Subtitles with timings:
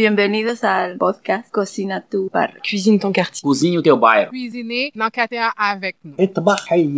[0.00, 2.54] Bienvenidos al podcast Cocina tu bar.
[2.62, 3.42] Cuisine ton quartier.
[3.42, 4.30] Cozinhe o teu bairro.
[4.30, 6.16] Cuisiner dans quartier avec nous.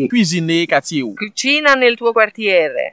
[0.07, 1.03] Cuisiner quartier.
[1.19, 2.93] Cucina nel tuo quartiere.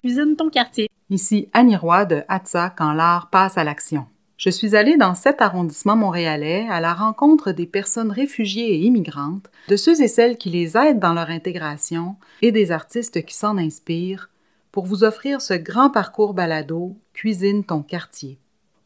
[0.00, 0.88] Cuisine ton quartier.
[1.10, 4.06] Ici Annie Roy de Hatsa quand l'art passe à l'action.
[4.36, 9.50] Je suis allée dans cet arrondissement montréalais à la rencontre des personnes réfugiées et immigrantes,
[9.66, 13.58] de ceux et celles qui les aident dans leur intégration et des artistes qui s'en
[13.58, 14.30] inspirent
[14.70, 18.38] pour vous offrir ce grand parcours balado Cuisine ton quartier.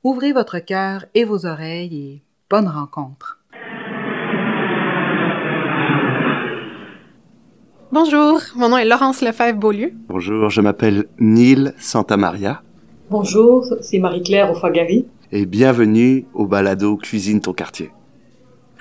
[0.03, 3.39] Ouvrez votre cœur et vos oreilles et bonne rencontre.
[7.93, 9.93] Bonjour, mon nom est Laurence Lefebvre-Beaulieu.
[10.09, 12.63] Bonjour, je m'appelle Neil Santamaria.
[13.11, 15.07] Bonjour, c'est Marie-Claire Ofagari.
[15.33, 17.91] Et bienvenue au balado Cuisine ton quartier.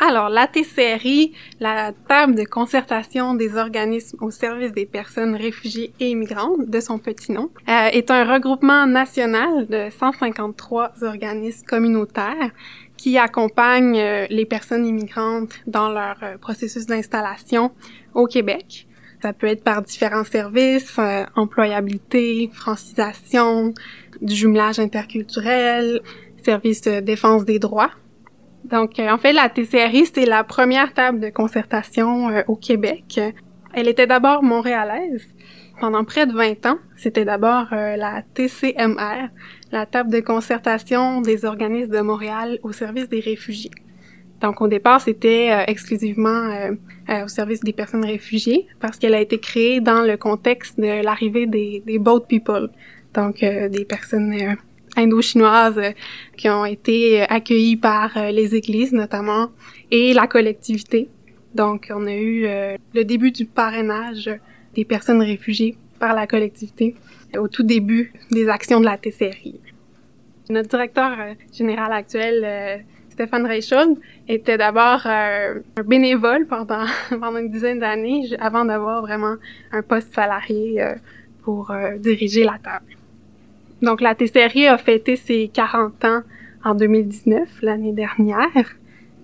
[0.01, 6.11] Alors, la TCRI, la table de concertation des organismes au service des personnes réfugiées et
[6.11, 12.51] immigrantes, de son petit nom, euh, est un regroupement national de 153 organismes communautaires
[12.95, 17.71] qui accompagnent euh, les personnes immigrantes dans leur euh, processus d'installation
[18.13, 18.87] au Québec.
[19.21, 20.97] Ça peut être par différents services,
[21.35, 23.73] employabilité, francisation,
[24.21, 25.99] du jumelage interculturel,
[26.41, 27.91] service de défense des droits.
[28.65, 33.19] Donc, euh, en fait, la TCRI, c'est la première table de concertation euh, au Québec.
[33.73, 35.27] Elle était d'abord montréalaise.
[35.79, 39.29] Pendant près de 20 ans, c'était d'abord euh, la TCMR,
[39.71, 43.71] la table de concertation des organismes de Montréal au service des réfugiés.
[44.41, 46.69] Donc, au départ, c'était exclusivement
[47.09, 51.45] au service des personnes réfugiées parce qu'elle a été créée dans le contexte de l'arrivée
[51.45, 52.69] des, des boat people,
[53.13, 54.55] donc des personnes
[54.99, 55.91] indo-chinoises euh,
[56.37, 59.49] qui ont été euh, accueillies par euh, les églises notamment
[59.91, 61.09] et la collectivité.
[61.55, 62.45] Donc, on a eu
[62.93, 64.29] le début du parrainage
[64.75, 66.95] des personnes réfugiées par la collectivité
[67.35, 69.59] au tout début des actions de la TCRI.
[70.51, 71.17] Notre directeur
[71.51, 73.97] général actuel, Stéphane Reichhold,
[74.27, 79.37] était d'abord un bénévole pendant, pendant une dizaine d'années avant d'avoir vraiment
[79.71, 80.85] un poste salarié
[81.41, 82.98] pour diriger la table.
[83.81, 86.21] Donc, la TCRI a fêté ses 40 ans
[86.63, 88.75] en 2019, l'année dernière.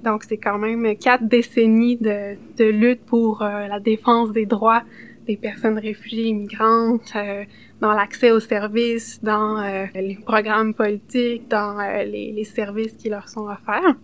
[0.04, 4.84] Donc, c'est quand même quatre décennies de, lutte pour euh, la défense des droits
[5.26, 7.44] des personnes réfugiées immigrantes, euh,
[7.82, 13.28] dans l'accès aux services, dans euh, les programmes politiques, dans les, les, services qui leur
[13.28, 13.96] sont offerts.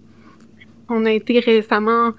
[0.89, 2.13] On a été récemment,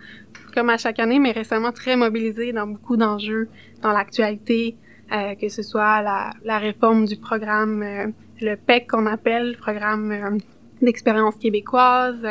[0.54, 3.48] comme à chaque année, mais récemment très mobilisés dans beaucoup d'enjeux
[3.82, 4.76] dans l'actualité,
[5.12, 8.06] euh, que ce soit la, réforme du programme, euh,
[8.40, 10.38] le PEC qu'on appelle, le programme euh,
[10.80, 12.22] d'expérience québécoise,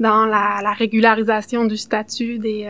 [0.00, 2.68] dans la, la, régularisation du statut des,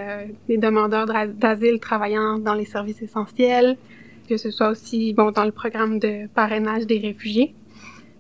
[0.48, 3.76] demandeurs d'asile travaillant dans les services essentiels,
[4.28, 7.54] que ce soit aussi bon dans le programme de parrainage des réfugiés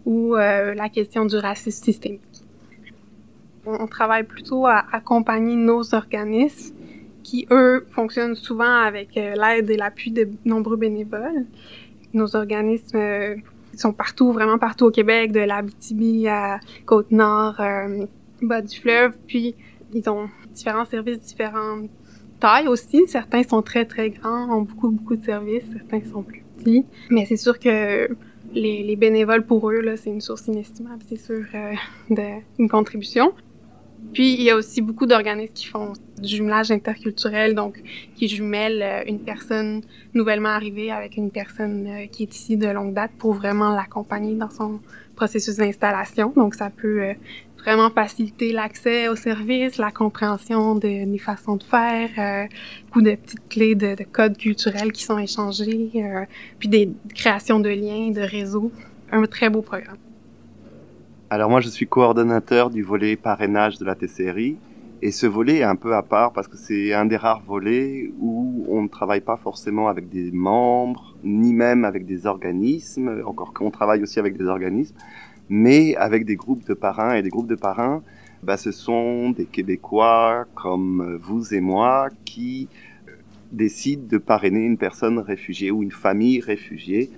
[0.06, 2.22] ou la question du racisme systémique.
[3.64, 6.74] On travaille plutôt à accompagner nos organismes
[7.28, 11.44] qui, eux, fonctionnent souvent avec euh, l'aide et l'appui de nombreux bénévoles.
[12.14, 13.36] Nos organismes euh,
[13.76, 18.06] sont partout, vraiment partout au Québec, de l'Abitibi à Côte-Nord, euh,
[18.40, 19.54] bas du fleuve, puis
[19.92, 21.90] ils ont différents services, différentes
[22.40, 23.06] tailles aussi.
[23.06, 26.86] Certains sont très, très grands, ont beaucoup, beaucoup de services, certains sont plus petits.
[27.10, 28.08] Mais c'est sûr que
[28.54, 31.74] les, les, bénévoles, pour eux, là, c'est une source inestimable, c'est sûr, euh,
[32.58, 33.34] d'une contribution.
[34.12, 37.80] Puis, il y a aussi beaucoup d'organismes qui font du jumelage interculturel, donc
[38.16, 39.82] qui jumellent euh, une personne
[40.14, 44.34] nouvellement arrivée avec une personne euh, qui est ici de longue date pour vraiment l'accompagner
[44.34, 44.80] dans son
[45.14, 46.32] processus d'installation.
[46.34, 47.14] Donc, ça peut euh,
[47.58, 52.48] vraiment faciliter l'accès aux services, la compréhension de, des façons de faire,
[52.86, 55.90] beaucoup de petites clés de, de codes culturels qui sont échangés,
[56.60, 58.70] puis des créations de liens, de réseaux.
[59.10, 59.96] Un très beau programme.
[61.30, 64.56] Alors moi, je suis coordonnateur du volet parrainage de la TCRI.
[65.02, 68.10] Et ce volet est un peu à part parce que c'est un des rares volets
[68.18, 73.52] où on ne travaille pas forcément avec des membres, ni même avec des organismes, encore
[73.52, 74.96] qu'on travaille aussi avec des organismes,
[75.50, 77.14] mais avec des groupes de parrains.
[77.14, 78.02] Et des groupes de parrains,
[78.42, 82.68] bah, ce sont des Québécois comme vous et moi qui
[83.06, 83.12] euh,
[83.52, 87.10] décident de parrainer une personne réfugiée ou une famille réfugiée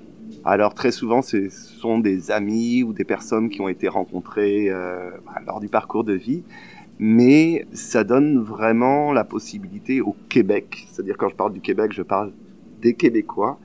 [0.44, 5.10] alors très souvent, ce sont des amis ou des personnes qui ont été rencontrées euh,
[5.26, 6.42] bah, lors du parcours de vie,
[6.98, 12.02] mais ça donne vraiment la possibilité au Québec, c'est-à-dire quand je parle du Québec, je
[12.02, 12.32] parle
[12.80, 13.58] des Québécois,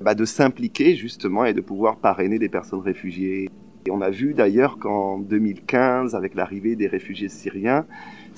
[0.00, 3.50] bah, de s'impliquer justement et de pouvoir parrainer des personnes réfugiées.
[3.86, 7.86] Et on a vu d'ailleurs qu'en 2015, avec l'arrivée des réfugiés syriens,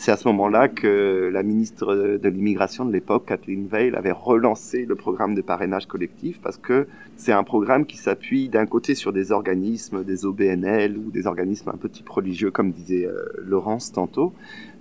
[0.01, 4.87] c'est à ce moment-là que la ministre de l'immigration de l'époque, Kathleen Veil, avait relancé
[4.87, 6.87] le programme de parrainage collectif parce que
[7.17, 11.69] c'est un programme qui s'appuie d'un côté sur des organismes, des OBNL ou des organismes
[11.69, 14.33] un peu type religieux, comme disait euh, Laurence tantôt,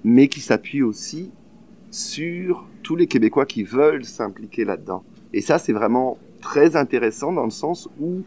[0.06, 1.32] mais qui s'appuie aussi
[1.92, 5.04] sur tous les Québécois qui veulent s'impliquer là-dedans.
[5.34, 8.22] Et ça, c'est vraiment très intéressant dans le sens où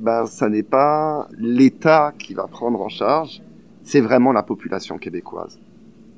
[0.00, 3.42] ben, ça n'est pas l'État qui va prendre en charge,
[3.82, 5.58] c'est vraiment la population québécoise.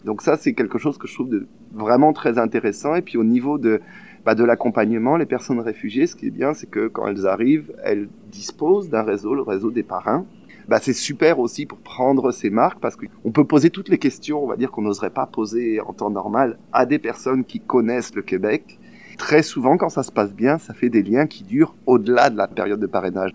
[0.06, 2.94] Donc ça, c'est quelque chose que je trouve vraiment très intéressant.
[2.94, 3.80] Et puis au niveau de,
[4.24, 7.72] bah, de l'accompagnement, les personnes réfugiées, ce qui est bien, c'est que quand elles arrivent,
[7.82, 10.24] elles disposent d'un réseau, le réseau des parrains.
[10.68, 14.42] Bah, c'est super aussi pour prendre ces marques parce qu'on peut poser toutes les questions,
[14.42, 18.14] on va dire qu'on n'oserait pas poser en temps normal à des personnes qui connaissent
[18.14, 18.78] le Québec.
[19.18, 22.36] Très souvent, quand ça se passe bien, ça fait des liens qui durent au-delà de
[22.36, 23.32] la période de parrainage.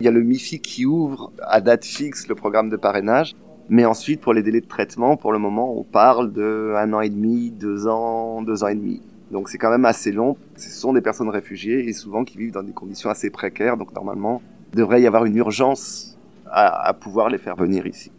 [0.00, 3.34] Il y a le MIFI qui ouvre à date fixe le programme de parrainage
[3.70, 7.00] mais ensuite, pour les délais de traitement, pour le moment, on parle de un an
[7.00, 9.00] et demi, deux ans, deux ans et demi.
[9.30, 10.36] Donc c'est quand même assez long.
[10.56, 13.76] Ce sont des personnes réfugiées et souvent qui vivent dans des conditions assez précaires.
[13.76, 18.10] Donc normalement, il devrait y avoir une urgence à, à pouvoir les faire venir ici.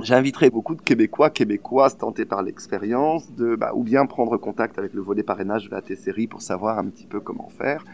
[0.00, 4.94] J'inviterai beaucoup de Québécois, Québécoises tentés par l'expérience de, bah, ou bien prendre contact avec
[4.94, 7.84] le volet parrainage de la T-Série pour savoir un petit peu comment faire,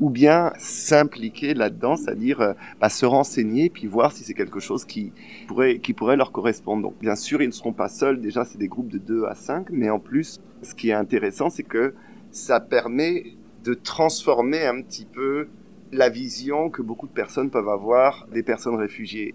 [0.00, 4.86] ou bien s'impliquer là-dedans, c'est-à-dire euh, bah, se renseigner puis voir si c'est quelque chose
[4.86, 5.12] qui
[5.48, 6.82] pourrait, leur correspondre.
[6.82, 8.22] Donc, bien sûr, ils ne seront pas seuls.
[8.22, 11.50] Déjà, c'est des groupes de 2 à 5, mais en plus, ce qui est intéressant,
[11.50, 11.92] c'est que
[12.30, 13.34] ça permet
[13.64, 15.48] de transformer un petit peu
[15.92, 19.34] la vision que beaucoup de personnes peuvent avoir des personnes réfugiées.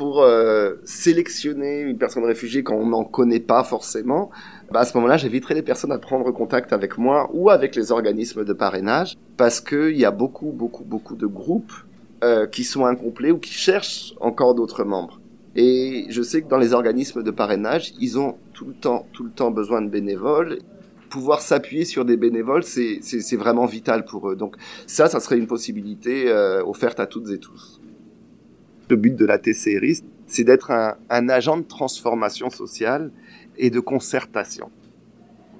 [0.00, 4.30] Pour euh, sélectionner une personne réfugiée quand on n'en connaît pas forcément,
[4.70, 7.92] bah à ce moment-là, j'inviterai les personnes à prendre contact avec moi ou avec les
[7.92, 11.74] organismes de parrainage parce qu'il y a beaucoup, beaucoup, beaucoup de groupes
[12.24, 15.20] euh, qui sont incomplets ou qui cherchent encore d'autres membres.
[15.54, 19.24] Et je sais que dans les organismes de parrainage, ils ont tout le temps, tout
[19.24, 20.60] le temps besoin de bénévoles.
[21.10, 24.36] Pouvoir s'appuyer sur des bénévoles, c'est vraiment vital pour eux.
[24.36, 24.56] Donc
[24.86, 27.82] ça, ça serait une possibilité euh, offerte à toutes et tous.
[28.90, 33.12] Le but de la TCRI, c'est d'être un, un agent de transformation sociale
[33.56, 34.68] et de concertation.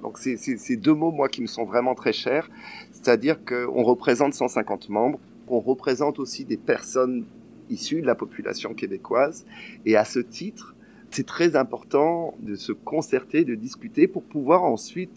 [0.01, 2.49] Donc c'est ces deux mots, moi, qui me sont vraiment très chers.
[2.91, 5.17] C'est-à-dire qu'on représente 150 membres,
[5.47, 7.25] on représente aussi des personnes
[7.69, 9.45] issues de la population québécoise.
[9.85, 10.75] Et à ce titre,
[11.09, 15.11] c'est très important de se concerter, de discuter pour pouvoir ensuite,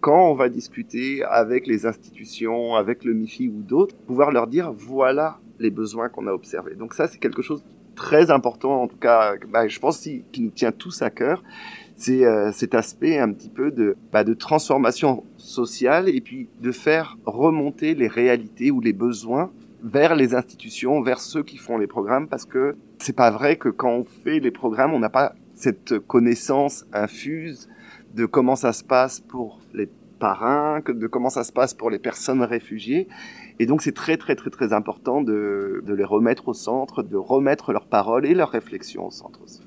[0.00, 4.72] quand on va discuter avec les institutions, avec le MIFI ou d'autres, pouvoir leur dire
[4.72, 6.74] voilà les besoins qu'on a observés.
[6.74, 10.40] Donc ça, c'est quelque chose de très important, en tout cas, bah, je pense, qui
[10.40, 11.42] nous tient tous à cœur
[11.98, 16.70] c'est euh, cet aspect un petit peu de, bah, de transformation sociale et puis de
[16.70, 19.50] faire remonter les réalités ou les besoins
[19.82, 23.68] vers les institutions, vers ceux qui font les programmes, parce que c'est pas vrai que
[23.68, 27.68] quand on fait les programmes, on n'a pas cette connaissance infuse
[28.14, 29.88] de comment ça se passe pour les
[30.18, 33.08] parrains, de comment ça se passe pour les personnes réfugiées.
[33.60, 37.16] Et donc c'est très très très très important de, de les remettre au centre, de
[37.16, 39.62] remettre leurs paroles et leurs réflexions au centre aussi.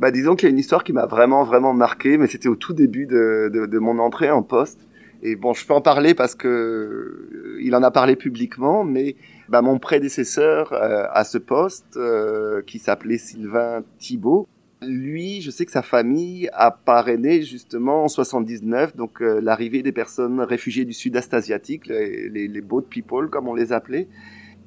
[0.00, 2.54] Bah, disons qu'il y a une histoire qui m'a vraiment, vraiment marqué, mais c'était au
[2.54, 4.86] tout début de, de, de, mon entrée en poste.
[5.22, 9.16] Et bon, je peux en parler parce que euh, il en a parlé publiquement, mais
[9.48, 14.46] bah, mon prédécesseur euh, à ce poste, euh, qui s'appelait Sylvain Thibault,
[14.82, 20.40] lui, je sais que sa famille a parrainé justement en 79, donc l'arrivée des personnes
[20.40, 24.08] réfugiées du sud-est asiatique, les, boat people comme on les appelait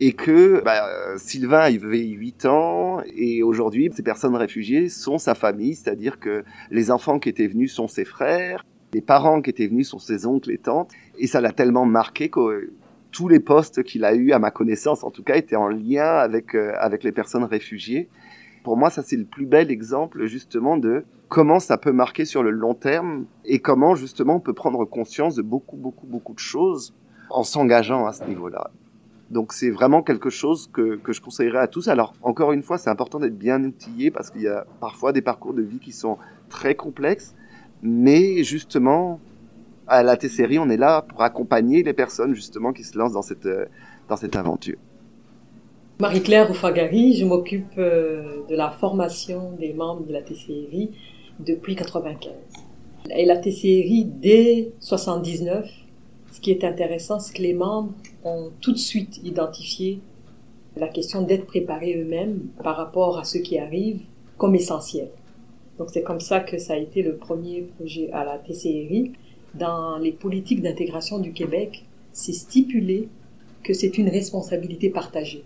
[0.02, 0.84] et que bah,
[1.18, 6.90] Sylvain avait 8 ans et aujourd'hui ces personnes réfugiées sont sa famille, c'est-à-dire que les
[6.90, 10.52] enfants qui étaient venus sont ses frères, les parents qui étaient venus sont ses oncles
[10.52, 12.72] et tantes et ça l'a tellement marqué que
[13.12, 16.16] tous les postes qu'il a eu à ma connaissance en tout cas étaient en lien
[16.16, 18.10] avec euh, avec les personnes réfugiées.
[18.64, 22.44] Pour moi, ça c'est le plus bel exemple justement de comment ça peut marquer sur
[22.44, 26.40] le long terme et comment justement on peut prendre conscience de beaucoup beaucoup beaucoup de
[26.40, 26.94] choses
[27.30, 28.70] en s'engageant à ce niveau-là.
[29.30, 31.88] Donc c'est vraiment quelque chose que, que, je conseillerais à tous.
[31.88, 35.22] Alors encore une fois, c'est important d'être bien outillé parce qu'il y a parfois des
[35.22, 36.18] parcours de vie qui sont
[36.50, 37.34] très complexes,
[37.82, 39.22] mais justement
[39.88, 43.22] à la T-Série, on est là pour accompagner les personnes justement qui se lancent dans
[43.22, 43.48] cette,
[44.08, 44.78] dans cette aventure.
[46.02, 50.90] Marie-Claire Oufagari, je m'occupe euh, de la formation des membres de la T-Série
[51.40, 52.32] depuis 95.
[53.16, 55.70] Et la T-Série, dès 79,
[56.32, 57.94] ce qui est intéressant, c'est que les membres
[58.24, 60.00] ont tout de suite identifié
[60.76, 64.02] la question d'être préparés eux-mêmes par rapport à ce qui arrive
[64.40, 65.12] comme essentiel.
[65.78, 69.12] Donc c'est comme ça que ça a été le premier projet à la TCRI.
[69.54, 73.08] Dans les politiques d'intégration du Québec, c'est stipulé
[73.64, 75.44] que c'est une responsabilité partagée.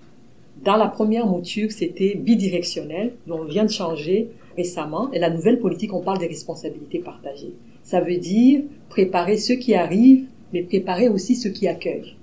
[0.63, 5.11] Dans la première mouture, c'était bidirectionnel, mais on vient de changer récemment.
[5.11, 7.53] Et la nouvelle politique, on parle des responsabilités partagées.
[7.83, 12.15] Ça veut dire préparer ceux qui arrivent, mais préparer aussi ceux qui accueillent.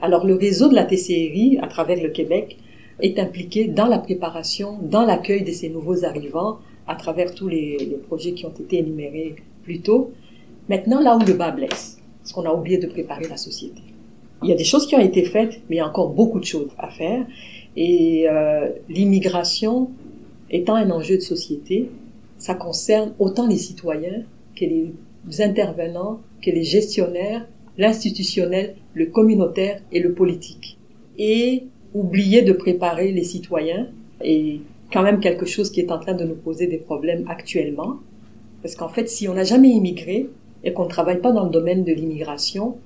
[0.00, 2.58] Alors le réseau de la TCRI, à travers le Québec,
[3.00, 7.76] est impliqué dans la préparation, dans l'accueil de ces nouveaux arrivants, à travers tous les,
[7.78, 10.12] les, projets qui ont été énumérés plus tôt.
[10.68, 13.82] Maintenant, là où le bas blesse, parce qu'on a oublié de préparer la société.
[14.42, 16.38] Il y a des choses qui ont été faites, mais il y a encore beaucoup
[16.38, 17.26] de choses à faire.
[17.76, 19.90] Et euh, l'immigration
[20.50, 21.90] étant un enjeu de société,
[22.38, 24.22] ça concerne autant les citoyens
[24.56, 24.92] que les
[25.40, 27.46] intervenants, que les gestionnaires,
[27.76, 30.78] l'institutionnel, le communautaire et le politique.
[31.18, 33.88] Et oublier de préparer les citoyens
[34.22, 34.60] est
[34.92, 37.96] quand même quelque chose qui est en train de nous poser des problèmes actuellement.
[38.62, 40.28] Parce qu'en fait, si on n'a jamais immigré
[40.64, 42.76] et qu'on ne travaille pas dans le domaine de l'immigration,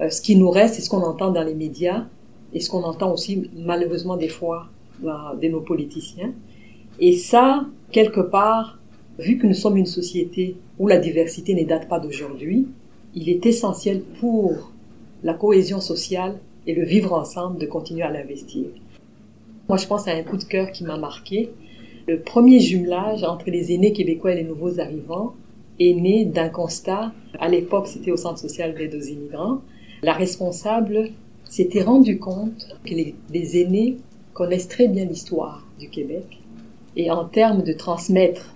[0.00, 2.06] euh, ce qui nous reste, c'est ce qu'on entend dans les médias
[2.52, 4.66] et ce qu'on entend aussi malheureusement des fois
[5.00, 6.32] de nos politiciens.
[6.98, 8.78] Et ça, quelque part,
[9.18, 12.66] vu que nous sommes une société où la diversité ne date pas d'aujourd'hui,
[13.14, 14.72] il est essentiel pour
[15.22, 18.66] la cohésion sociale et le vivre ensemble de continuer à l'investir.
[19.68, 21.50] Moi, je pense à un coup de cœur qui m'a marqué.
[22.06, 25.34] Le premier jumelage entre les aînés québécois et les nouveaux arrivants
[25.80, 27.12] est né d'un constat.
[27.38, 29.60] À l'époque, c'était au Centre social d'aide aux immigrants.
[30.02, 31.10] La responsable
[31.48, 33.96] s'était rendu compte que les, aînés
[34.34, 36.40] connaissent très bien l'histoire du Québec.
[36.96, 38.54] Et en termes de transmettre,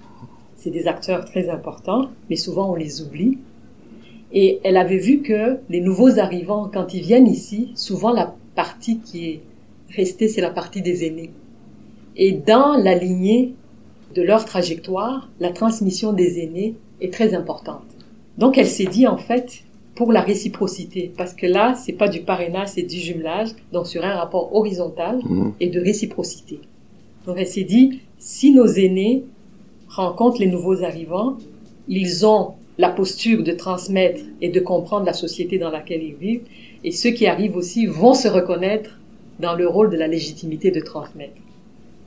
[0.57, 3.39] c'est des acteurs très importants, mais souvent on les oublie.
[4.33, 8.99] Et elle avait vu que les nouveaux arrivants, quand ils viennent ici, souvent la partie
[8.99, 9.41] qui est
[9.91, 11.31] restée, c'est la partie des aînés.
[12.17, 13.55] Et dans la lignée
[14.15, 17.85] de leur trajectoire, la transmission des aînés est très importante.
[18.39, 19.65] Donc elle s'est dit en fait
[20.01, 24.03] pour la réciprocité, parce que là c'est pas du parrainage, c'est du jumelage, donc sur
[24.03, 25.51] un rapport horizontal Mmh.
[25.61, 26.59] et de réciprocité.
[27.27, 29.25] Donc elle s'est dit si nos aînés
[29.89, 31.37] rencontrent les nouveaux arrivants,
[31.87, 36.47] ils ont la posture de transmettre et de comprendre la société dans laquelle ils vivent,
[36.83, 38.99] et ceux qui arrivent aussi vont se reconnaître
[39.39, 41.43] dans le rôle de la légitimité de transmettre.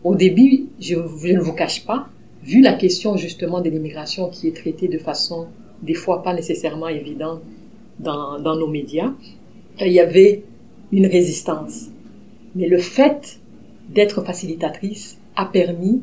[0.04, 2.08] Au début, je, je ne vous cache pas,
[2.44, 5.46] vu la question justement de l'immigration qui est traitée de façon
[5.84, 7.42] des fois pas nécessairement évidente
[8.00, 9.12] dans, nos médias,
[9.80, 10.44] il y avait
[10.92, 11.88] une résistance.
[12.56, 13.40] Mais le fait
[13.90, 16.02] d'être facilitatrice a permis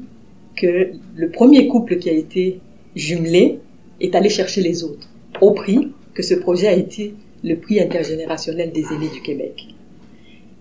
[0.56, 2.60] que le premier couple qui a été
[2.96, 3.60] jumelé
[4.00, 5.08] est allé chercher les autres,
[5.40, 9.68] au prix que ce projet a été le prix intergénérationnel des aînés du Québec.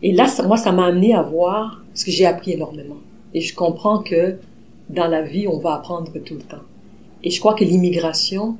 [0.01, 2.99] Et là, moi, ça m'a amené à voir, parce que j'ai appris énormément.
[3.33, 4.35] Et je comprends que
[4.89, 6.63] dans la vie, on va apprendre tout le temps.
[7.23, 8.55] Et je crois que l'immigration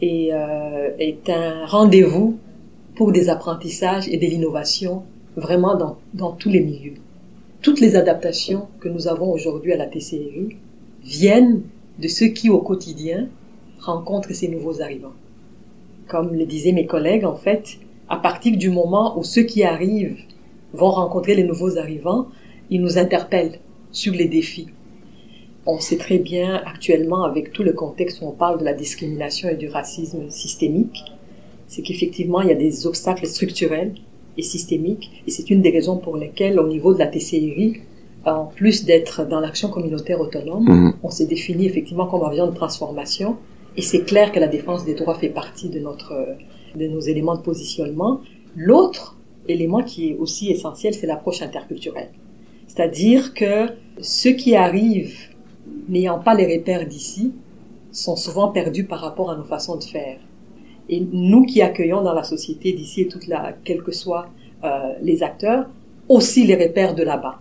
[0.00, 2.38] est, euh, est un rendez-vous
[2.94, 5.02] pour des apprentissages et de l'innovation
[5.36, 6.94] vraiment dans, dans tous les milieux.
[7.62, 10.56] Toutes les adaptations que nous avons aujourd'hui à la TCRI
[11.04, 11.62] viennent
[11.98, 13.28] de ceux qui, au quotidien,
[13.80, 15.14] rencontrent ces nouveaux arrivants.
[16.08, 20.18] Comme le disaient mes collègues, en fait, à partir du moment où ceux qui arrivent
[20.72, 22.28] vont rencontrer les nouveaux arrivants,
[22.70, 23.58] ils nous interpellent
[23.90, 24.68] sur les défis.
[25.66, 29.48] On sait très bien actuellement, avec tout le contexte où on parle de la discrimination
[29.48, 31.02] et du racisme systémique,
[31.66, 33.92] c'est qu'effectivement, il y a des obstacles structurels
[34.38, 37.80] et systémiques, et c'est une des raisons pour lesquelles, au niveau de la TCRI,
[38.24, 40.92] en plus d'être dans l'action communautaire autonome, Mhm.
[41.02, 43.36] on s'est défini effectivement comme avion de transformation,
[43.76, 46.14] et c'est clair que la défense des droits fait partie de notre,
[46.76, 48.20] de nos éléments de positionnement.
[48.54, 49.16] L'autre
[49.48, 52.10] élément qui est aussi essentiel, c'est l'approche interculturelle.
[52.68, 53.68] C'est-à-dire que
[54.00, 55.25] ceux qui arrivent
[55.88, 57.32] n'ayant pas les repères d'ici
[57.92, 60.18] sont souvent perdus par rapport à nos façons de faire.
[60.88, 64.28] Et nous qui accueillons dans la société d'ici et toute la, quels que soient
[64.64, 65.66] euh, les acteurs,
[66.08, 67.40] aussi les repères de là-bas.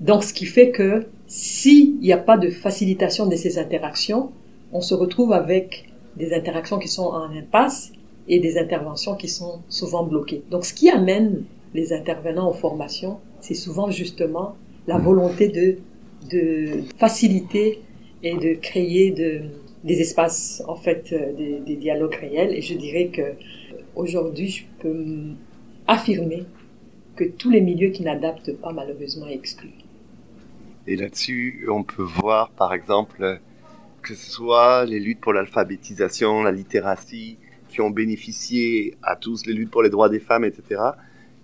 [0.00, 4.30] Donc, ce qui fait que s'il n'y a pas de facilitation de ces interactions,
[4.72, 7.92] on se retrouve avec des interactions qui sont en impasse
[8.28, 10.42] et des interventions qui sont souvent bloquées.
[10.50, 14.54] Donc, ce qui amène les intervenants aux formations, c'est souvent justement
[14.86, 15.78] la volonté de,
[16.30, 17.80] de faciliter
[18.22, 19.42] et de créer de,
[19.84, 22.54] des espaces, en fait, euh, des, dialogues réels.
[22.54, 23.34] Et je dirais que
[23.94, 25.34] aujourd'hui, je peux
[25.86, 26.44] affirmer
[27.16, 29.70] que tous les milieux qui n'adaptent pas, malheureusement, excluent.
[30.86, 33.40] Et là-dessus, on peut voir, par exemple,
[34.02, 37.38] que ce soit les luttes pour l'alphabétisation, la littératie,
[37.68, 40.80] qui ont bénéficié à tous, les luttes pour les droits des femmes, etc.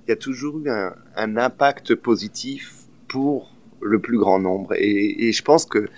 [0.06, 4.74] Il y a toujours eu un impact positif pour le plus grand nombre.
[4.76, 5.88] Et, je pense que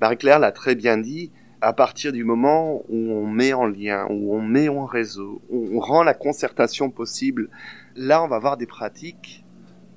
[0.00, 4.34] Marie-Claire l'a très bien dit, à partir du moment où on met en lien, où
[4.34, 7.48] on met en réseau, où on rend la concertation possible,
[7.96, 9.44] là, on va avoir des pratiques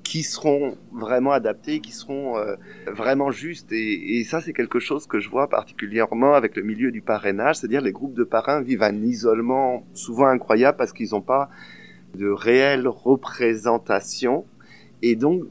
[0.02, 2.56] qui seront vraiment adaptés, qui seront euh,
[2.86, 3.72] vraiment justes.
[3.72, 7.56] Et, et ça, c'est quelque chose que je vois particulièrement avec le milieu du parrainage,
[7.56, 11.50] c'est-à-dire les groupes de parrains vivent un isolement souvent incroyable parce qu'ils n'ont pas
[12.16, 14.46] de réelle représentation.
[15.02, 15.44] Et donc,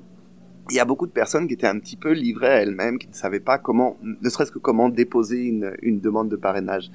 [0.69, 3.07] il y a beaucoup de personnes qui étaient un petit peu livrées à elles-mêmes, qui
[3.07, 6.91] ne savaient pas comment, ne serait-ce que comment déposer une, une demande de parrainage.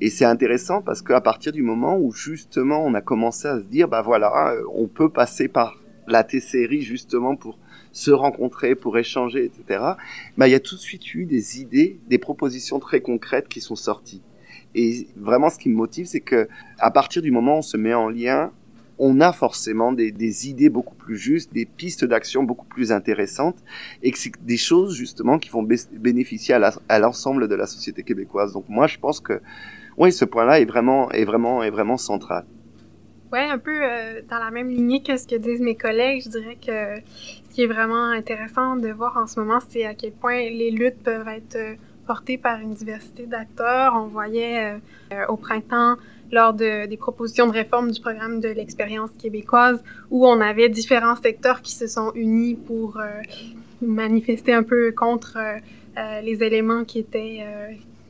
[0.00, 3.64] Et c'est intéressant parce qu'à partir du moment où justement on a commencé à se
[3.64, 7.58] dire, bah voilà, on peut passer par la T-série justement pour
[7.92, 9.80] se rencontrer, pour échanger, etc.
[10.36, 13.60] Bah il y a tout de suite eu des idées, des propositions très concrètes qui
[13.60, 14.22] sont sorties.
[14.74, 17.78] Et vraiment, ce qui me motive, c'est que à partir du moment où on se
[17.78, 18.52] met en lien,
[18.98, 23.58] on a forcément des, idées beaucoup plus justes, des pistes d'action beaucoup plus intéressantes,
[24.02, 26.54] et que c'est des choses justement qui vont bénéficier
[26.88, 28.52] à l'ensemble de la société québécoise.
[28.52, 29.40] Donc moi, je pense que
[29.98, 32.44] oui, ce point-là est vraiment, est vraiment, est vraiment central.
[33.32, 36.30] Ouais, un peu euh, dans la même lignée que ce que disent mes collègues, je
[36.30, 37.02] dirais que
[37.48, 40.70] ce qui est vraiment intéressant de voir en ce moment, c'est à quel point les
[40.70, 41.74] luttes peuvent être euh,
[42.06, 43.94] portées par une diversité d'acteurs.
[43.96, 44.78] On voyait
[45.12, 45.96] euh, au printemps
[46.32, 51.16] lors de, des propositions de réforme du programme de l'expérience québécoise, où on avait différents
[51.16, 53.22] secteurs qui se sont unis pour euh,
[53.82, 55.58] manifester un peu contre euh,
[55.98, 57.44] euh les éléments qui étaient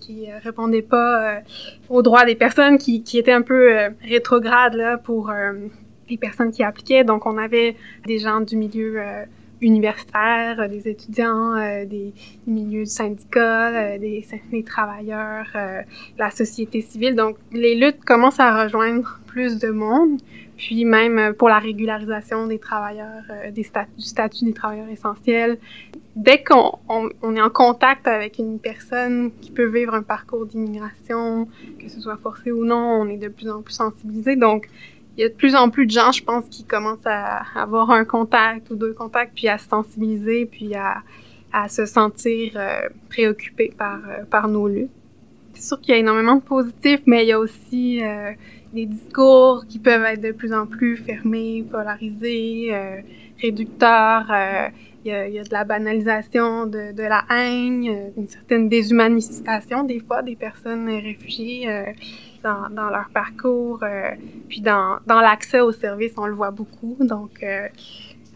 [0.00, 1.40] qui répondaient pas
[1.88, 5.32] aux droits des personnes, qui, qui étaient un peu rétrogrades là pour
[6.08, 7.02] les personnes qui appliquaient.
[7.02, 9.00] Donc on avait des gens du milieu
[9.60, 12.12] universitaires, euh, des étudiants, euh, des
[12.46, 15.46] milieux syndicats, euh, des, des travailleurs,
[16.18, 17.14] la société civile.
[17.14, 20.20] Donc, les luttes commencent à rejoindre plus de monde.
[20.56, 25.58] Puis même pour la régularisation des travailleurs, des statuts, du statut des travailleurs essentiels.
[26.14, 30.46] Dès qu'on on, on, est en contact avec une personne qui peut vivre un parcours
[30.46, 31.46] d'immigration,
[31.78, 34.36] que ce soit forcé ou non, on est de plus en plus sensibilisé.
[34.36, 34.70] Donc,
[35.16, 37.90] il y a de plus en plus de gens, je pense, qui commencent à avoir
[37.90, 41.02] un contact ou deux contacts, puis à se sensibiliser, puis à,
[41.52, 44.90] à se sentir euh, préoccupés par, euh, par nos luttes.
[45.54, 48.32] C'est sûr qu'il y a énormément de positifs, mais il y a aussi euh,
[48.74, 53.00] des discours qui peuvent être de plus en plus fermés, polarisés, euh,
[53.40, 54.26] réducteurs.
[55.02, 58.68] Il y, a, il, y a, de la banalisation de, de la haine, une certaine
[58.68, 61.68] déshumanisation des fois des personnes réfugiées
[62.42, 64.10] dans, leur parcours, euh,
[64.48, 66.96] puis dans, l'accès aux services, on le voit beaucoup.
[67.00, 67.68] Donc, euh,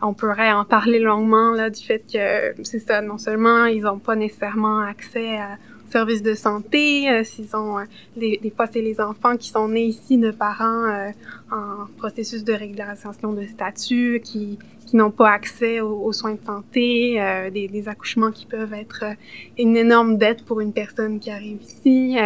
[0.03, 3.99] on pourrait en parler longuement là du fait que c'est ça, non seulement ils n'ont
[3.99, 5.59] pas nécessairement accès à
[5.91, 7.79] services de santé, euh, s'ils ont
[8.17, 11.11] des, des, fois c'est les enfants qui sont nés ici de parents
[11.51, 14.59] en processus de régularisation de statut, qui
[14.95, 19.05] n'ont pas accès aux, aux, soins de santé, des, accouchements qui peuvent être
[19.59, 22.17] une énorme dette pour une personne qui arrive ici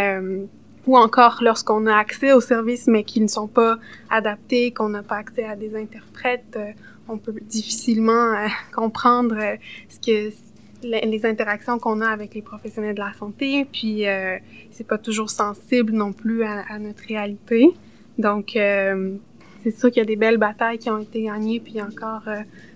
[0.86, 3.78] ou encore lorsqu'on a accès aux services mais qui ne sont pas
[4.10, 6.72] adaptés, qu'on n'a pas accès à des interprètes, euh,
[7.08, 9.56] on peut difficilement euh, comprendre euh,
[9.88, 10.34] ce que
[10.82, 14.36] les interactions qu'on a avec les professionnels de la santé, puis euh,
[14.70, 17.72] c'est pas toujours sensible non plus à, à notre réalité.
[18.18, 22.24] Donc c'est sûr qu'il y a des belles batailles qui ont été gagnées, puis encore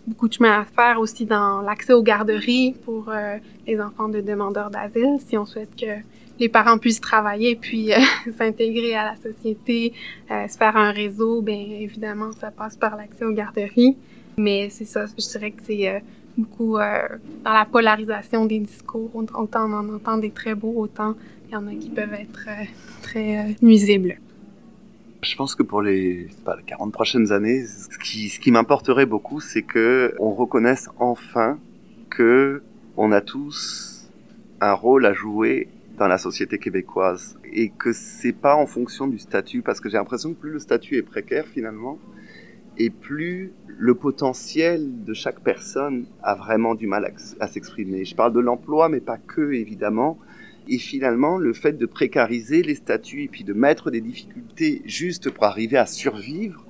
[0.07, 3.13] beaucoup de chemin à faire aussi dans l'accès aux garderies pour
[3.67, 6.01] les enfants de demandeurs d'asile, si on souhaite que
[6.39, 7.99] les parents puissent travailler puis euh,
[8.39, 9.93] s'intégrer à la société,
[10.31, 13.97] euh, se faire un réseau, bien évidemment, ça passe par l'accès aux garderies.
[14.37, 15.99] Mais c'est ça, je dirais que c'est euh,
[16.37, 19.11] beaucoup dans la polarisation des discours.
[19.15, 21.15] Autant on en entend des très beaux, autant
[21.49, 22.47] il y en a qui peuvent être
[23.03, 24.19] très nuisibles.
[25.23, 29.07] Je pense que pour les, pas, les 40 prochaines années, ce qui, ce qui m'importerait
[29.07, 31.59] beaucoup, c'est que on reconnaisse enfin
[32.11, 32.63] que
[32.97, 34.09] on a tous
[34.61, 39.19] un rôle à jouer dans la société québécoise et que c'est pas en fonction du
[39.19, 41.99] statut parce que j'ai l'impression que plus le statut est précaire finalement
[42.79, 48.05] et plus le potentiel de chaque personne a vraiment du mal à, s'exprimer.
[48.05, 50.19] Je parle de l'emploi mais pas que évidemment
[50.69, 55.31] et finalement le fait de précariser les statuts et puis de mettre des difficultés juste
[55.31, 56.65] pour arriver à survivre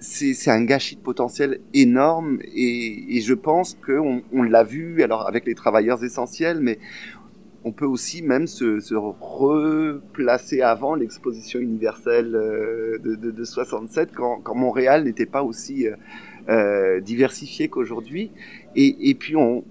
[0.00, 5.44] c'est un gâchis de potentiel énorme et, je pense qu'on on, l'a vu alors avec
[5.44, 6.78] les travailleurs essentiels mais
[7.68, 14.54] on peut aussi même se, replacer avant l'exposition universelle euh, de, de, de, 67, quand,
[14.54, 15.94] Montréal n'était pas aussi euh,
[16.48, 18.30] euh, diversifié qu'aujourd'hui.
[18.74, 19.64] Et, puis on,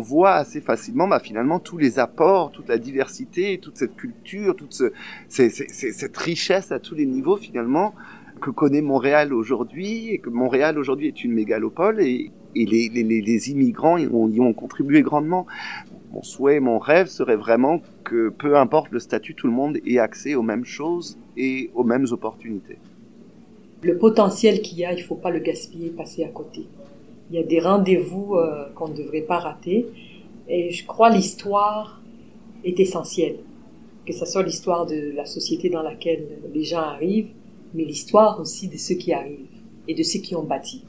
[0.00, 4.80] voit assez facilement bah, finalement tous les apports, toute la diversité, toute cette culture, toute
[5.28, 7.94] cette richesse à tous les niveaux finalement
[8.40, 14.06] que connaît Montréal aujourd'hui, et que Montréal aujourd'hui est une mégalopole, et, les, immigrants y
[14.40, 15.46] ont contribué grandement
[16.14, 19.98] mon souhait, mon rêve serait vraiment que peu importe le statut, tout le monde ait
[19.98, 22.78] accès aux mêmes choses et aux mêmes opportunités.
[23.82, 26.66] Le potentiel qu'il y a, il ne faut pas le gaspiller, passer à côté.
[27.30, 29.86] Il y a des rendez-vous euh, qu'on ne devrait pas rater.
[30.48, 32.00] Et je crois l'histoire
[32.62, 33.38] est essentielle.
[34.06, 37.32] Que ce soit l'histoire de la société dans laquelle les gens arrivent,
[37.74, 40.84] mais l'histoire aussi de ceux qui arrivent et de ceux qui ont bâti.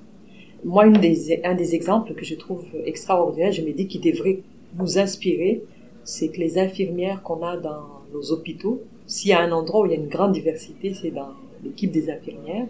[0.64, 4.42] Moi, un des exemples que je trouve extraordinaire, je me dis qu'il devrait
[4.78, 5.64] nous inspirer,
[6.04, 9.86] c'est que les infirmières qu'on a dans nos hôpitaux, s'il y a un endroit où
[9.86, 11.30] il y a une grande diversité, c'est dans
[11.64, 12.68] l'équipe des infirmières.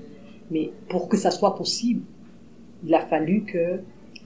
[0.52, 2.02] Mais pour que ça soit possible,
[2.86, 3.80] il a fallu que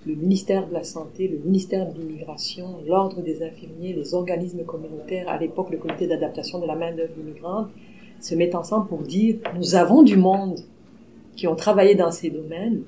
[0.05, 5.29] le ministère de la Santé, le ministère de l'Immigration, l'Ordre des infirmiers, les organismes communautaires,
[5.29, 7.69] à l'époque le comité d'adaptation de la main-d'œuvre immigrante,
[8.19, 10.59] se mettent ensemble pour dire nous avons du monde
[11.35, 12.83] qui ont travaillé dans ces domaines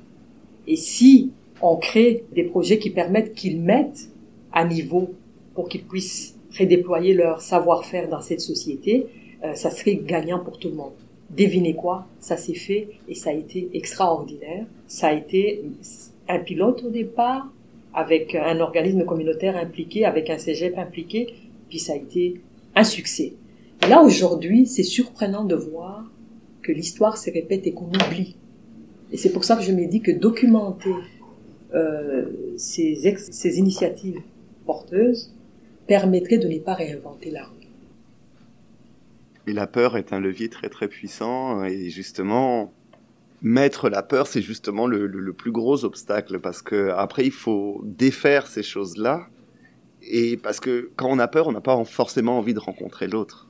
[0.68, 4.10] et si on crée des projets qui permettent qu'ils mettent
[4.54, 5.14] à niveau
[5.54, 9.08] pour qu'ils puissent redéployer leur savoir-faire dans cette société,
[9.44, 10.94] euh, ça serait gagnant pour tout le monde.
[11.30, 12.08] Devinez quoi?
[12.20, 14.66] Ça s'est fait et ça a été extraordinaire.
[14.88, 15.64] Ça a été
[16.28, 17.48] un pilote au départ,
[17.94, 21.34] avec un organisme communautaire impliqué, avec un cégep impliqué,
[21.70, 22.42] puis ça a été
[22.76, 23.34] un succès.
[23.88, 26.10] là, aujourd'hui, c'est surprenant de voir
[26.62, 28.36] que l'histoire se répète et qu'on oublie.
[29.12, 30.94] Et c'est pour ça que je me dis que documenter
[31.74, 32.26] euh,
[32.58, 34.22] ces, ces initiatives
[35.88, 37.62] permettrait de ne pas réinventer la rue.
[39.48, 42.72] Et la peur est un levier très très puissant et justement
[43.42, 47.82] mettre la peur c'est justement le, le, plus gros obstacle parce que après il faut
[47.84, 49.28] défaire ces choses-là
[50.04, 53.48] et parce que quand on a peur on n'a pas forcément envie de rencontrer l'autre.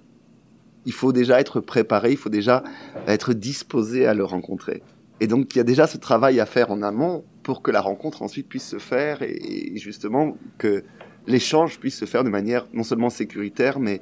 [0.86, 2.64] Il faut déjà être préparé, il faut déjà
[3.06, 4.82] être disposé à le rencontrer.
[5.20, 7.82] Et donc il y a déjà ce travail à faire en amont pour que la
[7.82, 10.84] rencontre ensuite puisse se faire et justement que
[11.28, 14.02] l'échange puisse se faire de manière non seulement sécuritaire, mais,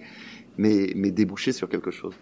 [0.58, 2.16] mais, mais déboucher sur quelque chose.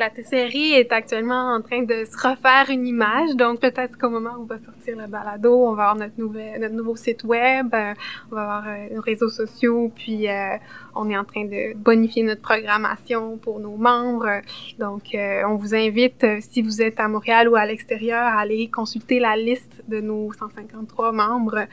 [0.00, 4.30] La TCRI est actuellement en train de se refaire une image, donc peut-être qu'au moment
[4.38, 7.66] où on va sortir le balado, on va avoir notre, nouvel, notre nouveau site web,
[7.74, 7.92] euh,
[8.32, 10.56] on va avoir euh, nos réseaux sociaux, puis euh,
[10.94, 14.40] on est en train de bonifier notre programmation pour nos membres.
[14.78, 19.20] Donc, on vous invite, si vous êtes à Montréal ou à l'extérieur, à aller consulter
[19.20, 21.66] la liste de nos 153 membres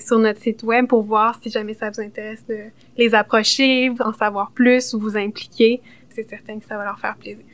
[0.00, 2.58] sur notre site web pour voir si jamais ça vous intéresse de
[2.98, 5.80] les approcher, en savoir plus ou vous impliquer
[6.14, 7.53] c'est certain que ça va leur faire plaisir.